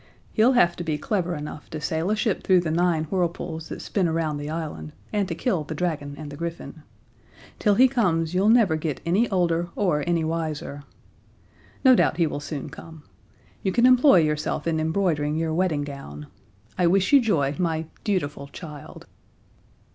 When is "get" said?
8.77-8.99